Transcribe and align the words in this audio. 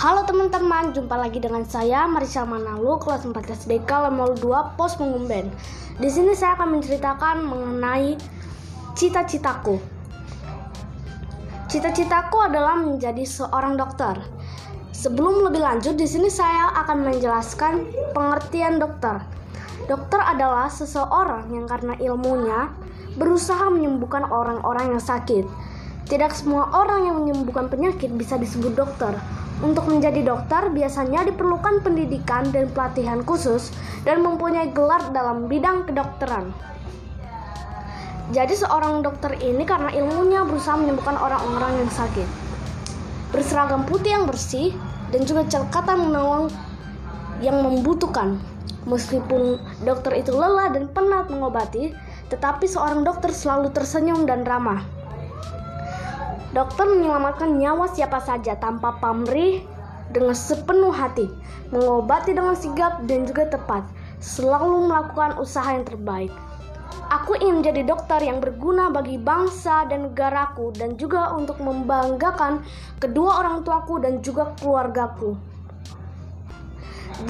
Halo 0.00 0.24
teman-teman, 0.24 0.96
jumpa 0.96 1.12
lagi 1.12 1.44
dengan 1.44 1.60
saya 1.68 2.08
Marisa 2.08 2.48
Manalu, 2.48 2.96
kelas 3.04 3.20
14 3.28 3.68
BK 3.68 4.08
Lemol 4.08 4.32
2 4.32 4.72
Pos 4.72 4.96
Mengumben. 4.96 5.52
Di 6.00 6.08
sini 6.08 6.32
saya 6.32 6.56
akan 6.56 6.80
menceritakan 6.80 7.44
mengenai 7.44 8.16
cita-citaku. 8.96 9.76
Cita-citaku 11.68 12.36
adalah 12.40 12.80
menjadi 12.80 13.28
seorang 13.28 13.76
dokter. 13.76 14.24
Sebelum 14.96 15.44
lebih 15.44 15.60
lanjut, 15.60 15.92
di 16.00 16.08
sini 16.08 16.32
saya 16.32 16.72
akan 16.80 17.04
menjelaskan 17.04 17.84
pengertian 18.16 18.80
dokter. 18.80 19.20
Dokter 19.84 20.24
adalah 20.24 20.72
seseorang 20.72 21.52
yang 21.52 21.68
karena 21.68 21.92
ilmunya 22.00 22.72
berusaha 23.20 23.68
menyembuhkan 23.68 24.24
orang-orang 24.32 24.96
yang 24.96 25.02
sakit. 25.04 25.44
Tidak 26.08 26.32
semua 26.32 26.72
orang 26.72 27.04
yang 27.04 27.20
menyembuhkan 27.20 27.68
penyakit 27.68 28.08
bisa 28.16 28.40
disebut 28.40 28.72
dokter. 28.72 29.12
Untuk 29.60 29.92
menjadi 29.92 30.24
dokter, 30.24 30.72
biasanya 30.72 31.28
diperlukan 31.28 31.84
pendidikan 31.84 32.48
dan 32.48 32.72
pelatihan 32.72 33.20
khusus 33.20 33.68
dan 34.08 34.24
mempunyai 34.24 34.72
gelar 34.72 35.12
dalam 35.12 35.52
bidang 35.52 35.84
kedokteran. 35.84 36.48
Jadi 38.32 38.56
seorang 38.56 39.04
dokter 39.04 39.36
ini 39.42 39.66
karena 39.68 39.92
ilmunya 39.92 40.48
berusaha 40.48 40.80
menyembuhkan 40.80 41.18
orang-orang 41.18 41.84
yang 41.84 41.90
sakit. 41.92 42.28
Berseragam 43.36 43.84
putih 43.84 44.16
yang 44.16 44.24
bersih 44.24 44.72
dan 45.12 45.28
juga 45.28 45.44
cekatan 45.44 46.08
menolong 46.08 46.48
yang 47.44 47.60
membutuhkan. 47.60 48.40
Meskipun 48.88 49.60
dokter 49.84 50.24
itu 50.24 50.32
lelah 50.32 50.72
dan 50.72 50.88
penat 50.88 51.28
mengobati, 51.28 51.92
tetapi 52.32 52.64
seorang 52.64 53.04
dokter 53.04 53.28
selalu 53.28 53.74
tersenyum 53.76 54.24
dan 54.24 54.46
ramah. 54.46 54.99
Dokter 56.50 56.82
menyelamatkan 56.82 57.62
nyawa 57.62 57.86
siapa 57.94 58.18
saja 58.18 58.58
tanpa 58.58 58.98
pamrih 58.98 59.62
dengan 60.10 60.34
sepenuh 60.34 60.90
hati, 60.90 61.30
mengobati 61.70 62.34
dengan 62.34 62.58
sigap 62.58 63.06
dan 63.06 63.22
juga 63.22 63.46
tepat, 63.46 63.86
selalu 64.18 64.90
melakukan 64.90 65.38
usaha 65.38 65.70
yang 65.70 65.86
terbaik. 65.86 66.34
Aku 67.10 67.38
ingin 67.38 67.62
menjadi 67.62 67.86
dokter 67.86 68.18
yang 68.22 68.42
berguna 68.42 68.90
bagi 68.90 69.14
bangsa 69.14 69.86
dan 69.86 70.10
negaraku 70.10 70.74
dan 70.74 70.98
juga 70.98 71.34
untuk 71.38 71.62
membanggakan 71.62 72.66
kedua 72.98 73.46
orang 73.46 73.62
tuaku 73.62 74.02
dan 74.02 74.18
juga 74.18 74.50
keluargaku. 74.58 75.38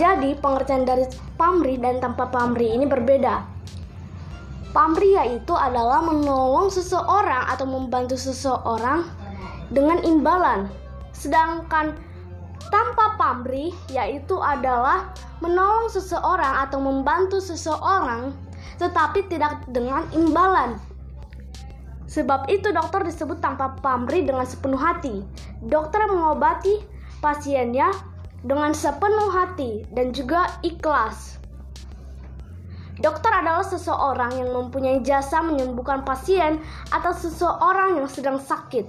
Jadi 0.00 0.32
pengertian 0.40 0.88
dari 0.88 1.04
pamrih 1.36 1.76
dan 1.76 2.00
tanpa 2.00 2.28
pamrih 2.28 2.72
ini 2.72 2.88
berbeda. 2.88 3.44
Pamrih 4.70 5.18
yaitu 5.18 5.50
adalah 5.50 5.98
menolong 5.98 6.70
seseorang 6.70 7.42
atau 7.50 7.66
membantu 7.66 8.14
seseorang 8.14 9.02
dengan 9.74 9.98
imbalan. 10.06 10.70
Sedangkan 11.10 11.98
tanpa 12.70 13.18
pamrih 13.18 13.74
yaitu 13.90 14.38
adalah 14.38 15.10
menolong 15.42 15.90
seseorang 15.90 16.62
atau 16.62 16.78
membantu 16.78 17.42
seseorang 17.42 18.30
tetapi 18.78 19.26
tidak 19.26 19.58
dengan 19.66 20.06
imbalan. 20.14 20.78
Sebab 22.06 22.46
itu 22.46 22.70
dokter 22.70 23.02
disebut 23.06 23.42
tanpa 23.42 23.74
pamrih 23.82 24.22
dengan 24.22 24.46
sepenuh 24.46 24.78
hati. 24.78 25.22
Dokter 25.66 26.06
mengobati 26.06 26.78
pasiennya 27.18 27.90
dengan 28.46 28.70
sepenuh 28.70 29.34
hati 29.34 29.82
dan 29.90 30.14
juga 30.14 30.46
ikhlas. 30.62 31.39
Dokter 33.00 33.32
adalah 33.32 33.64
seseorang 33.64 34.36
yang 34.36 34.52
mempunyai 34.52 35.00
jasa 35.00 35.40
menyembuhkan 35.40 36.04
pasien 36.04 36.60
atau 36.92 37.16
seseorang 37.16 37.96
yang 37.96 38.04
sedang 38.12 38.36
sakit. 38.36 38.84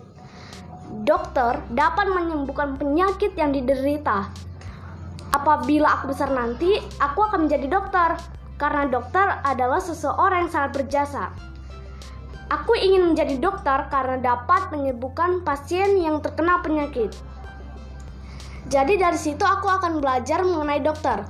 Dokter 1.08 1.64
dapat 1.72 2.12
menyembuhkan 2.12 2.76
penyakit 2.76 3.32
yang 3.40 3.56
diderita. 3.56 4.28
Apabila 5.32 5.96
aku 5.96 6.12
besar 6.12 6.28
nanti, 6.28 6.76
aku 7.00 7.24
akan 7.24 7.48
menjadi 7.48 7.72
dokter 7.72 8.20
karena 8.60 8.92
dokter 8.92 9.40
adalah 9.48 9.80
seseorang 9.80 10.46
yang 10.46 10.52
sangat 10.52 10.72
berjasa. 10.84 11.32
Aku 12.52 12.76
ingin 12.76 13.16
menjadi 13.16 13.40
dokter 13.40 13.88
karena 13.88 14.20
dapat 14.20 14.76
menyembuhkan 14.76 15.40
pasien 15.48 15.96
yang 15.96 16.20
terkena 16.20 16.60
penyakit. 16.60 17.16
Jadi 18.68 19.00
dari 19.00 19.16
situ 19.16 19.42
aku 19.48 19.72
akan 19.72 20.04
belajar 20.04 20.44
mengenai 20.44 20.84
dokter 20.84 21.24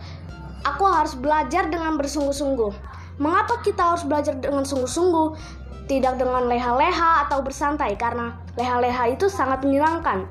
aku 0.65 0.83
harus 0.85 1.13
belajar 1.17 1.67
dengan 1.69 1.97
bersungguh-sungguh. 1.97 2.73
Mengapa 3.21 3.61
kita 3.61 3.93
harus 3.93 4.01
belajar 4.05 4.33
dengan 4.37 4.65
sungguh-sungguh, 4.65 5.37
tidak 5.85 6.17
dengan 6.17 6.49
leha-leha 6.49 7.27
atau 7.27 7.43
bersantai? 7.45 7.93
Karena 7.97 8.33
leha-leha 8.57 9.13
itu 9.13 9.29
sangat 9.29 9.61
menyenangkan. 9.61 10.25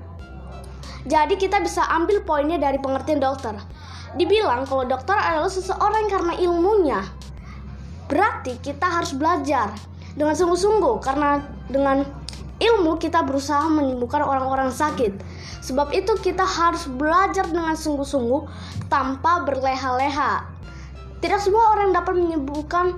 Jadi 1.07 1.41
kita 1.41 1.63
bisa 1.65 1.87
ambil 1.89 2.21
poinnya 2.27 2.61
dari 2.61 2.77
pengertian 2.77 3.23
dokter. 3.23 3.57
Dibilang 4.19 4.67
kalau 4.67 4.85
dokter 4.85 5.15
adalah 5.15 5.49
seseorang 5.49 6.11
karena 6.11 6.35
ilmunya. 6.37 7.01
Berarti 8.11 8.59
kita 8.59 8.85
harus 8.85 9.15
belajar 9.15 9.71
dengan 10.19 10.35
sungguh-sungguh 10.35 10.99
karena 10.99 11.41
dengan 11.71 12.03
ilmu 12.60 13.00
kita 13.00 13.25
berusaha 13.25 13.66
menyembuhkan 13.72 14.21
orang-orang 14.21 14.69
sakit. 14.69 15.16
Sebab 15.65 15.97
itu 15.97 16.12
kita 16.21 16.44
harus 16.44 16.84
belajar 16.87 17.48
dengan 17.48 17.72
sungguh-sungguh 17.72 18.44
tanpa 18.93 19.44
berleha-leha. 19.48 20.44
Tidak 21.20 21.41
semua 21.41 21.76
orang 21.76 21.93
dapat 21.93 22.16
menyembuhkan 22.16 22.97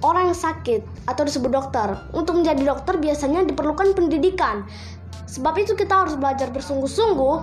orang 0.00 0.32
yang 0.32 0.38
sakit 0.38 0.80
atau 1.08 1.22
disebut 1.24 1.52
dokter. 1.52 1.96
Untuk 2.16 2.40
menjadi 2.40 2.64
dokter 2.64 2.96
biasanya 2.96 3.44
diperlukan 3.44 3.92
pendidikan. 3.92 4.64
Sebab 5.28 5.54
itu 5.60 5.76
kita 5.76 6.04
harus 6.04 6.16
belajar 6.16 6.48
bersungguh-sungguh 6.50 7.36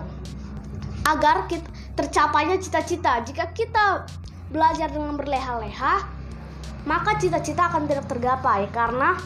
agar 1.08 1.48
kita 1.48 1.70
tercapainya 1.98 2.62
cita-cita. 2.62 3.26
Jika 3.26 3.50
kita 3.58 4.06
belajar 4.54 4.94
dengan 4.94 5.18
berleha-leha, 5.18 6.06
maka 6.86 7.18
cita-cita 7.18 7.74
akan 7.74 7.90
tidak 7.90 8.06
tergapai 8.06 8.70
karena 8.70 9.18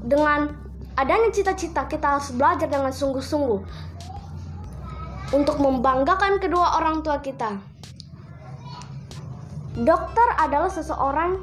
dengan 0.00 0.67
adanya 0.98 1.30
cita-cita 1.30 1.86
kita 1.86 2.18
harus 2.18 2.34
belajar 2.34 2.66
dengan 2.66 2.90
sungguh-sungguh 2.90 3.60
untuk 5.30 5.56
membanggakan 5.62 6.42
kedua 6.42 6.82
orang 6.82 7.06
tua 7.06 7.22
kita. 7.22 7.62
Dokter 9.78 10.28
adalah 10.42 10.66
seseorang 10.66 11.38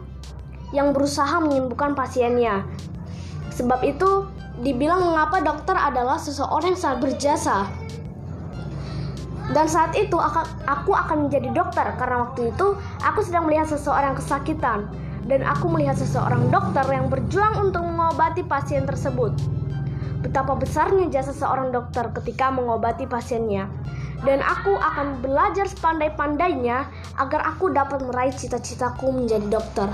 yang 0.75 0.91
berusaha 0.91 1.39
menyembuhkan 1.39 1.95
pasiennya. 1.95 2.67
Sebab 3.55 3.79
itu 3.87 4.27
dibilang 4.59 5.07
mengapa 5.07 5.39
dokter 5.39 5.71
adalah 5.71 6.19
seseorang 6.19 6.75
yang 6.75 6.81
sangat 6.81 6.99
berjasa. 7.07 7.71
Dan 9.55 9.71
saat 9.71 9.95
itu 9.95 10.19
aku 10.67 10.91
akan 10.91 11.29
menjadi 11.29 11.53
dokter 11.55 11.85
karena 11.95 12.27
waktu 12.27 12.51
itu 12.51 12.75
aku 12.99 13.23
sedang 13.23 13.47
melihat 13.47 13.71
seseorang 13.71 14.17
kesakitan 14.19 14.89
dan 15.25 15.41
aku 15.41 15.69
melihat 15.69 15.97
seseorang 15.97 16.53
dokter 16.53 16.85
yang 16.89 17.09
berjuang 17.09 17.69
untuk 17.69 17.81
mengobati 17.81 18.45
pasien 18.45 18.85
tersebut. 18.85 19.33
Betapa 20.21 20.57
besarnya 20.57 21.09
jasa 21.09 21.33
seorang 21.33 21.69
dokter 21.69 22.09
ketika 22.21 22.49
mengobati 22.49 23.05
pasiennya. 23.05 23.69
Dan 24.25 24.41
aku 24.41 24.73
akan 24.73 25.21
belajar 25.21 25.69
sepandai-pandainya 25.69 26.89
agar 27.21 27.41
aku 27.45 27.69
dapat 27.69 28.01
meraih 28.09 28.33
cita-citaku 28.33 29.13
menjadi 29.13 29.45
dokter. 29.53 29.89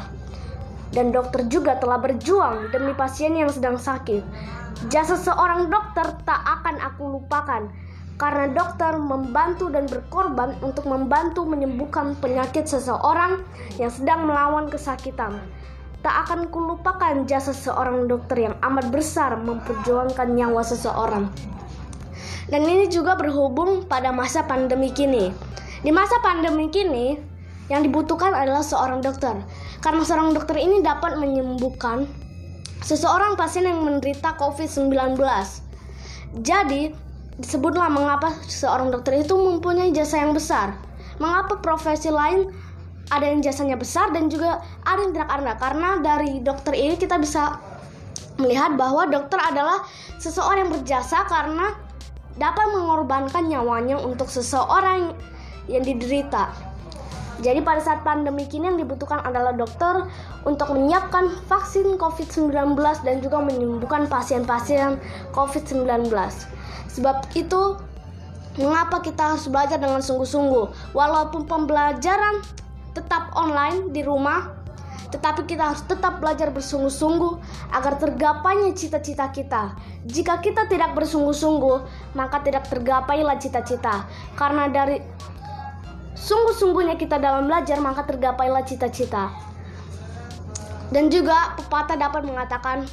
Dan 0.96 1.12
dokter 1.12 1.44
juga 1.52 1.76
telah 1.80 2.00
berjuang 2.00 2.72
demi 2.72 2.96
pasien 2.96 3.36
yang 3.36 3.52
sedang 3.52 3.76
sakit. 3.76 4.24
Jasa 4.88 5.20
seorang 5.20 5.68
dokter 5.68 6.16
tak 6.24 6.42
akan 6.48 6.80
aku 6.80 7.20
lupakan 7.20 7.68
karena 8.22 8.54
dokter 8.54 9.02
membantu 9.02 9.74
dan 9.74 9.90
berkorban 9.90 10.54
untuk 10.62 10.86
membantu 10.86 11.42
menyembuhkan 11.42 12.14
penyakit 12.22 12.70
seseorang 12.70 13.42
yang 13.82 13.90
sedang 13.90 14.30
melawan 14.30 14.70
kesakitan. 14.70 15.42
Tak 16.06 16.30
akan 16.30 16.54
kulupakan 16.54 17.26
jasa 17.26 17.50
seorang 17.50 18.06
dokter 18.06 18.46
yang 18.46 18.56
amat 18.62 18.94
besar 18.94 19.42
memperjuangkan 19.42 20.38
nyawa 20.38 20.62
seseorang. 20.62 21.34
Dan 22.46 22.62
ini 22.70 22.86
juga 22.94 23.18
berhubung 23.18 23.90
pada 23.90 24.14
masa 24.14 24.46
pandemi 24.46 24.94
kini. 24.94 25.34
Di 25.82 25.90
masa 25.90 26.22
pandemi 26.22 26.70
kini, 26.70 27.18
yang 27.74 27.82
dibutuhkan 27.82 28.38
adalah 28.38 28.62
seorang 28.62 29.02
dokter. 29.02 29.34
Karena 29.82 30.06
seorang 30.06 30.38
dokter 30.38 30.62
ini 30.62 30.86
dapat 30.86 31.18
menyembuhkan 31.18 32.06
seseorang 32.86 33.34
pasien 33.34 33.66
yang 33.66 33.82
menderita 33.82 34.38
COVID-19. 34.38 35.18
Jadi, 36.42 37.11
disebutlah 37.40 37.88
mengapa 37.88 38.36
seorang 38.48 38.92
dokter 38.92 39.24
itu 39.24 39.36
mempunyai 39.38 39.94
jasa 39.96 40.24
yang 40.24 40.36
besar. 40.36 40.76
Mengapa 41.22 41.62
profesi 41.62 42.10
lain 42.10 42.50
ada 43.12 43.28
yang 43.28 43.44
jasanya 43.44 43.76
besar 43.76 44.10
dan 44.16 44.32
juga 44.32 44.64
ada 44.88 45.00
yang 45.04 45.14
tidak 45.14 45.30
ada. 45.30 45.54
Karena 45.60 45.90
dari 46.00 46.40
dokter 46.44 46.74
ini 46.76 46.96
kita 46.96 47.20
bisa 47.20 47.60
melihat 48.40 48.74
bahwa 48.80 49.06
dokter 49.06 49.38
adalah 49.38 49.84
seseorang 50.18 50.66
yang 50.66 50.72
berjasa 50.82 51.28
karena 51.28 51.76
dapat 52.40 52.68
mengorbankan 52.74 53.52
nyawanya 53.52 54.00
untuk 54.00 54.32
seseorang 54.32 55.14
yang 55.68 55.84
diderita. 55.84 56.71
Jadi 57.42 57.60
pada 57.66 57.82
saat 57.82 58.06
pandemi 58.06 58.46
kini 58.46 58.70
yang 58.70 58.78
dibutuhkan 58.78 59.20
adalah 59.26 59.52
dokter 59.52 60.06
untuk 60.46 60.78
menyiapkan 60.78 61.34
vaksin 61.50 61.98
COVID-19 61.98 62.78
dan 63.02 63.16
juga 63.20 63.42
menyembuhkan 63.42 64.06
pasien-pasien 64.06 65.02
COVID-19. 65.34 66.10
Sebab 66.94 67.34
itu 67.34 67.62
mengapa 68.62 69.02
kita 69.02 69.36
harus 69.36 69.50
belajar 69.50 69.82
dengan 69.82 70.04
sungguh-sungguh 70.06 70.94
walaupun 70.94 71.48
pembelajaran 71.48 72.44
tetap 72.92 73.32
online 73.34 73.96
di 73.96 74.04
rumah 74.04 74.62
tetapi 75.12 75.44
kita 75.44 75.76
harus 75.76 75.84
tetap 75.84 76.24
belajar 76.24 76.56
bersungguh-sungguh 76.56 77.34
agar 77.76 78.00
tergapainya 78.00 78.72
cita-cita 78.72 79.28
kita. 79.28 79.76
Jika 80.08 80.40
kita 80.40 80.72
tidak 80.72 80.96
bersungguh-sungguh, 80.96 81.78
maka 82.16 82.40
tidak 82.40 82.72
tergapailah 82.72 83.36
cita-cita. 83.36 84.08
Karena 84.40 84.72
dari 84.72 85.04
sungguh-sungguhnya 86.22 86.96
kita 87.02 87.18
dalam 87.18 87.50
belajar, 87.50 87.82
maka 87.82 88.06
tergapailah 88.06 88.62
cita-cita. 88.62 89.34
Dan 90.94 91.10
juga 91.10 91.58
pepatah 91.58 91.98
dapat 91.98 92.22
mengatakan, 92.30 92.86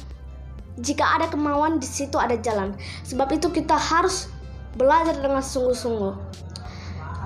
jika 0.81 1.19
ada 1.19 1.27
kemauan 1.29 1.77
di 1.77 1.85
situ 1.85 2.17
ada 2.17 2.33
jalan. 2.39 2.73
Sebab 3.05 3.29
itu 3.35 3.53
kita 3.53 3.77
harus 3.77 4.31
belajar 4.73 5.13
dengan 5.21 5.43
sungguh-sungguh 5.43 6.29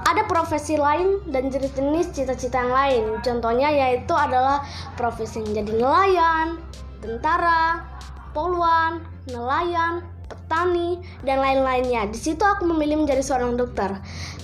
ada 0.04 0.28
profesi 0.28 0.76
lain 0.76 1.24
dan 1.32 1.48
jenis-jenis 1.48 2.12
cita-cita 2.12 2.60
yang 2.60 2.74
lain. 2.76 3.04
Contohnya 3.24 3.72
yaitu 3.72 4.12
adalah 4.12 4.62
profesi 5.00 5.40
menjadi 5.40 5.80
nelayan, 5.80 6.60
tentara, 7.00 7.88
poluan, 8.36 9.02
nelayan, 9.32 10.04
petani, 10.54 11.02
dan 11.26 11.42
lain-lainnya. 11.42 12.06
Di 12.14 12.20
situ 12.22 12.46
aku 12.46 12.70
memilih 12.70 13.02
menjadi 13.02 13.26
seorang 13.26 13.58
dokter. 13.58 13.98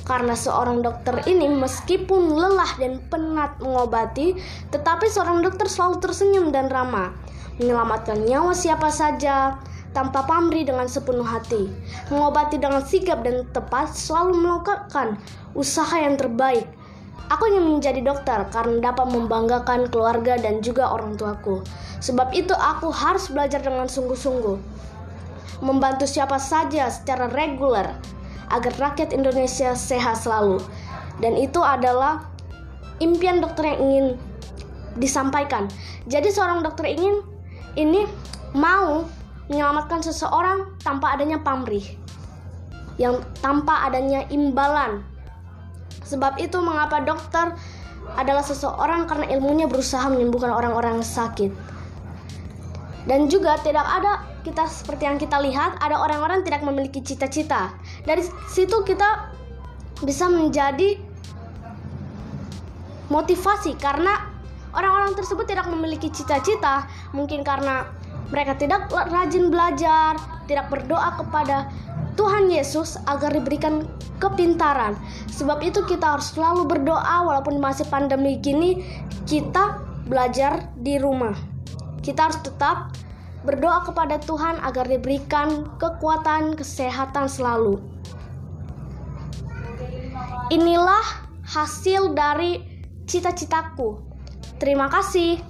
Karena 0.10 0.34
seorang 0.34 0.82
dokter 0.82 1.22
ini 1.30 1.46
meskipun 1.46 2.34
lelah 2.34 2.74
dan 2.82 2.98
penat 3.14 3.62
mengobati, 3.62 4.34
tetapi 4.74 5.06
seorang 5.06 5.46
dokter 5.46 5.70
selalu 5.70 6.02
tersenyum 6.02 6.50
dan 6.50 6.66
ramah, 6.74 7.14
menyelamatkan 7.62 8.26
nyawa 8.26 8.58
siapa 8.58 8.90
saja, 8.90 9.62
tanpa 9.94 10.26
pamrih 10.26 10.66
dengan 10.66 10.90
sepenuh 10.90 11.26
hati, 11.26 11.70
mengobati 12.10 12.58
dengan 12.58 12.82
sigap 12.82 13.22
dan 13.22 13.46
tepat, 13.54 13.94
selalu 13.94 14.34
melakukan 14.42 15.22
usaha 15.54 15.94
yang 15.94 16.18
terbaik. 16.18 16.66
Aku 17.30 17.46
ingin 17.46 17.78
menjadi 17.78 18.02
dokter 18.02 18.50
karena 18.50 18.90
dapat 18.90 19.14
membanggakan 19.14 19.94
keluarga 19.94 20.42
dan 20.42 20.66
juga 20.66 20.90
orang 20.90 21.14
tuaku. 21.14 21.62
Sebab 22.02 22.34
itu 22.34 22.58
aku 22.58 22.90
harus 22.90 23.30
belajar 23.30 23.62
dengan 23.62 23.86
sungguh-sungguh. 23.86 24.58
Membantu 25.60 26.08
siapa 26.08 26.40
saja 26.40 26.88
secara 26.88 27.28
reguler 27.28 27.92
agar 28.50 28.74
rakyat 28.80 29.12
Indonesia 29.12 29.76
sehat 29.76 30.24
selalu. 30.24 30.64
Dan 31.20 31.36
itu 31.36 31.60
adalah 31.60 32.26
impian 33.04 33.44
dokter 33.44 33.76
yang 33.76 33.80
ingin 33.84 34.06
disampaikan. 34.96 35.68
Jadi 36.08 36.32
seorang 36.32 36.64
dokter 36.64 36.88
ingin 36.90 37.22
ini 37.76 38.08
mau 38.56 39.06
menyelamatkan 39.50 40.02
seseorang 40.06 40.78
tanpa 40.82 41.18
adanya 41.18 41.42
pamrih, 41.42 41.84
yang 43.02 43.20
tanpa 43.42 43.90
adanya 43.90 44.26
imbalan. 44.30 45.02
Sebab 46.06 46.38
itu 46.42 46.58
mengapa 46.62 47.02
dokter 47.02 47.54
adalah 48.18 48.42
seseorang 48.42 49.06
karena 49.06 49.30
ilmunya 49.38 49.66
berusaha 49.70 50.10
menyembuhkan 50.10 50.50
orang-orang 50.50 51.02
sakit. 51.06 51.54
Dan 53.06 53.26
juga 53.30 53.58
tidak 53.62 53.86
ada 53.86 54.29
kita 54.42 54.66
seperti 54.66 55.04
yang 55.06 55.18
kita 55.20 55.38
lihat 55.42 55.78
ada 55.84 56.00
orang-orang 56.00 56.42
tidak 56.48 56.64
memiliki 56.64 57.04
cita-cita. 57.04 57.76
Dari 58.08 58.24
situ 58.48 58.84
kita 58.88 59.34
bisa 60.04 60.32
menjadi 60.32 60.96
motivasi 63.12 63.76
karena 63.76 64.30
orang-orang 64.72 65.18
tersebut 65.18 65.50
tidak 65.50 65.68
memiliki 65.68 66.08
cita-cita, 66.14 66.86
mungkin 67.12 67.42
karena 67.42 67.90
mereka 68.30 68.54
tidak 68.56 68.88
rajin 68.94 69.50
belajar, 69.50 70.16
tidak 70.46 70.70
berdoa 70.70 71.18
kepada 71.18 71.70
Tuhan 72.14 72.54
Yesus 72.54 73.02
agar 73.10 73.34
diberikan 73.34 73.90
kepintaran. 74.22 74.94
Sebab 75.34 75.64
itu 75.66 75.82
kita 75.88 76.18
harus 76.18 76.36
selalu 76.36 76.68
berdoa 76.70 77.26
walaupun 77.26 77.58
masih 77.58 77.88
pandemi 77.90 78.38
gini 78.38 78.86
kita 79.26 79.82
belajar 80.06 80.70
di 80.78 81.02
rumah. 81.02 81.34
Kita 82.06 82.30
harus 82.30 82.40
tetap 82.46 82.94
berdoa 83.44 83.88
kepada 83.88 84.20
Tuhan 84.20 84.60
agar 84.62 84.86
diberikan 84.86 85.68
kekuatan 85.80 86.60
kesehatan 86.60 87.32
selalu. 87.32 87.80
Inilah 90.50 91.30
hasil 91.46 92.14
dari 92.18 92.62
cita-citaku. 93.10 94.02
Terima 94.62 94.92
kasih. 94.92 95.49